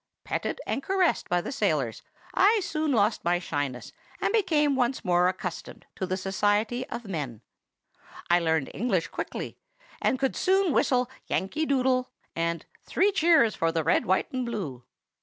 [0.23, 2.01] Petted and caressed by the sailors,
[2.33, 7.41] I soon lost my shyness, and became once more accustomed to the society of men.
[8.27, 9.59] I learned English quickly,
[10.01, 14.85] and could soon whistle 'Yankee Doodle' and 'Three Cheers for the Red, White, and Blue.